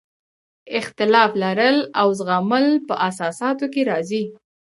اختلاف 0.79 1.31
لرل 1.43 1.77
او 2.01 2.07
زغمل 2.19 2.65
په 2.87 2.95
اساساتو 3.09 3.65
کې 3.73 3.81
راځي. 3.89 4.23